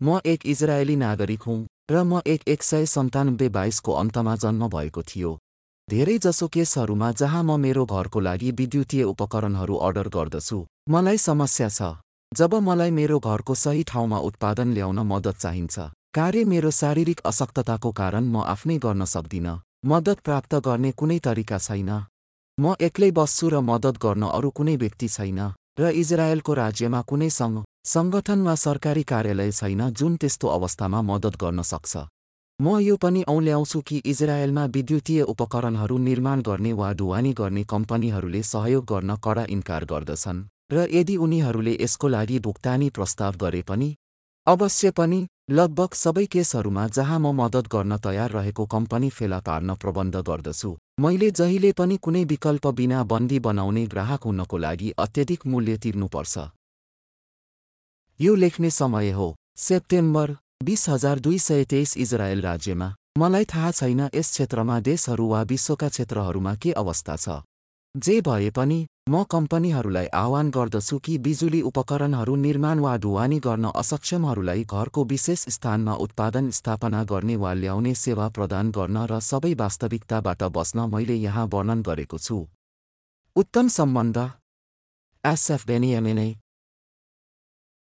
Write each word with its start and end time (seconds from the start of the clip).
म 0.00 0.18
एक 0.26 0.44
इजरायली 0.46 0.94
नागरिक 0.96 1.42
हुँ 1.42 1.66
र 1.90 2.02
म 2.04 2.20
एक 2.26 2.42
एक 2.48 2.62
सय 2.62 2.86
सन्तानब्बे 2.86 3.48
बाइसको 3.48 3.92
अन्तमा 3.94 4.34
जन्म 4.36 4.68
भएको 4.68 5.02
थियो। 5.02 5.30
धेरैजसो 5.88 6.48
केसहरूमा 6.48 7.10
जहाँ 7.12 7.42
म 7.42 7.58
मेरो 7.60 7.84
घरको 7.86 8.20
लागि 8.20 8.50
विद्युतीय 8.58 9.02
उपकरणहरू 9.04 9.76
अर्डर 9.86 10.08
गर्दछु 10.16 10.58
मलाई 10.90 11.18
समस्या 11.18 11.68
छ। 11.68 11.94
जब 12.32 12.54
मलाई 12.62 12.90
मेरो 12.90 13.18
घरको 13.20 13.54
सही 13.56 13.82
ठाउँमा 13.88 14.18
उत्पादन 14.28 14.72
ल्याउन 14.72 14.98
मद्दत 15.12 15.36
चाहिन्छ 15.36 15.78
कार्य 16.14 16.44
मेरो 16.44 16.70
शारीरिक 16.72 17.20
अशक्तताको 17.26 17.92
कारण 17.92 18.24
म 18.24 18.42
आफ्नै 18.46 18.76
गर्न 18.78 19.04
सक्दिनँ 19.06 19.60
मद्दत 19.86 20.20
प्राप्त 20.26 20.54
गर्ने 20.66 20.90
कुनै 20.92 21.18
तरिका 21.24 21.58
छैन। 21.58 21.90
म 22.58 22.74
एक्लै 22.80 23.10
बस्छु 23.12 23.48
र 23.48 23.60
मद्दत 23.70 24.02
गर्न 24.04 24.28
अरू 24.30 24.50
कुनै 24.52 24.76
व्यक्ति 24.76 25.08
छैन 25.16 25.40
र 25.80 25.88
इजरायलको 26.02 26.52
राज्यमा 26.54 27.00
कुनै 27.08 27.30
सङ्घ 27.30 27.56
सङ्गठन 27.86 28.40
वा 28.42 28.54
सरकारी 28.56 29.02
कार्यालय 29.10 29.50
छैन 29.52 29.82
जुन 29.98 30.16
त्यस्तो 30.16 30.48
अवस्थामा 30.48 31.00
मद्दत 31.10 31.36
गर्न 31.42 31.62
सक्छ। 31.62 31.96
म 32.60 32.78
यो 32.80 32.96
पनि 32.96 33.22
औल्याउँछु 33.28 33.80
कि 33.80 33.96
इजरायलमा 34.12 34.64
विद्युतीय 34.74 35.22
उपकरणहरू 35.32 35.98
निर्माण 36.06 36.40
गर्ने 36.48 36.72
वा 36.72 36.92
ढुवानी 36.98 37.32
गर्ने 37.40 37.62
कम्पनीहरूले 37.72 38.42
सहयोग 38.50 38.84
गर्न 38.92 39.16
कडा 39.26 39.44
इन्कार 39.50 39.84
गर्दछन् 39.92 40.42
र 40.72 40.86
यदि 40.92 41.16
उनीहरूले 41.26 41.76
यसको 41.80 42.08
लागि 42.08 42.38
भुक्तानी 42.46 42.88
प्रस्ताव 42.96 43.36
गरे 43.42 43.62
पनि 43.70 43.88
अवश्य 44.46 44.90
पनि 44.98 45.20
लगभग 45.50 45.94
सबै 45.94 46.26
केसहरूमा 46.26 46.88
जहाँ 46.90 47.18
म 47.18 47.32
मद्दत 47.40 47.70
गर्न 47.70 47.96
तयार 48.02 48.30
रहेको 48.32 48.66
कम्पनी 48.66 49.10
फेला 49.10 49.40
पार्न 49.46 49.74
प्रबन्ध 49.76 50.16
गर्दछु। 50.28 50.76
मैले 51.00 51.30
जहिले 51.38 51.72
पनि 51.78 51.96
कुनै 52.02 52.24
विकल्प 52.32 52.66
बिना 52.78 53.02
बन्दी 53.12 53.38
बनाउने 53.46 53.86
ग्राहक 53.86 54.24
हुनको 54.24 54.56
लागि 54.58 54.90
अत्यधिक 54.98 55.46
मूल्य 55.46 55.76
तिर्नुपर्छ। 55.84 56.38
यो 58.20 58.34
लेख्ने 58.34 58.70
समय 58.70 59.10
हो। 59.10 59.34
सेप्टेम्बर 59.56 60.36
बिस 60.64 60.88
हजार 60.88 61.18
दुई 61.18 61.38
सय 61.38 61.64
तेइस 61.64 61.96
इजरायल 61.96 62.40
राज्यमा। 62.42 62.94
मलाई 63.18 63.44
थाहा 63.44 63.70
छैन 63.70 64.00
यस 64.14 64.30
क्षेत्रमा 64.30 64.78
देशहरू 64.80 65.26
वा 65.28 65.42
विश्वका 65.42 65.88
क्षेत्रहरूमा 65.88 66.54
के 66.56 66.72
अवस्था 66.72 67.16
छ। 67.16 67.42
जे 67.94 68.20
भए 68.20 68.50
पनि 68.50 68.86
म 69.08 69.22
कम्पनीहरूलाई 69.30 70.06
आह्वान 70.14 70.50
गर्दछु 70.50 70.98
कि 70.98 71.16
बिजुली 71.18 71.60
उपकरणहरू 71.62 72.36
निर्माण 72.36 72.78
वा 72.78 72.96
ढुवानी 72.96 73.38
गर्न 73.38 73.70
असक्षमहरूलाई 73.76 74.64
घरको 74.64 75.04
विशेष 75.04 75.44
स्थानमा 75.48 75.94
उत्पादन 75.94 76.50
स्थापना 76.50 77.02
गर्ने 77.04 77.36
वा 77.36 77.52
ल्याउने 77.52 77.94
सेवा 77.94 78.28
प्रदान 78.28 78.70
गर्न 78.70 79.06
र 79.10 79.20
सबै 79.20 79.52
वास्तविकताबाट 79.54 80.42
बस्न 80.56 80.88
मैले 80.94 81.14
यहाँ 81.16 81.46
वर्णन 81.52 81.82
गरेको 81.82 82.18
छु। 82.18 82.46
उत्तम 83.36 83.68
सम्बन्ध। 83.68 84.18
एसएफ 85.24 85.66
बेनियमेनै 85.66 86.30